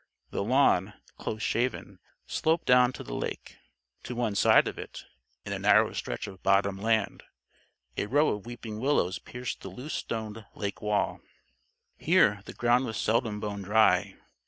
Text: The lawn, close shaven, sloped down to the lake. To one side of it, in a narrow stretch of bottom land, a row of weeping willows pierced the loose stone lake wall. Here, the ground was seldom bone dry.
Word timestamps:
The 0.31 0.43
lawn, 0.43 0.95
close 1.19 1.43
shaven, 1.43 1.99
sloped 2.25 2.65
down 2.65 2.91
to 2.93 3.03
the 3.03 3.13
lake. 3.13 3.57
To 4.05 4.15
one 4.15 4.33
side 4.33 4.67
of 4.67 4.79
it, 4.79 5.05
in 5.45 5.53
a 5.53 5.59
narrow 5.59 5.93
stretch 5.93 6.25
of 6.25 6.41
bottom 6.41 6.75
land, 6.79 7.21
a 7.95 8.07
row 8.07 8.29
of 8.29 8.47
weeping 8.47 8.79
willows 8.79 9.19
pierced 9.19 9.61
the 9.61 9.69
loose 9.69 9.93
stone 9.93 10.47
lake 10.55 10.81
wall. 10.81 11.19
Here, 11.99 12.41
the 12.45 12.53
ground 12.55 12.85
was 12.85 12.97
seldom 12.97 13.39
bone 13.39 13.61
dry. 13.61 14.15